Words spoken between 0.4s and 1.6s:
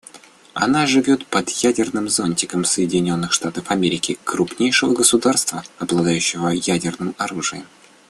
Она живет под